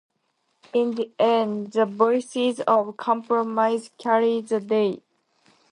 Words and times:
In 0.73 0.95
the 0.95 1.11
end, 1.19 1.73
the 1.73 1.85
voices 1.85 2.59
of 2.61 2.97
compromise 2.97 3.91
carried 3.99 4.47
the 4.47 4.59
day. 4.59 5.03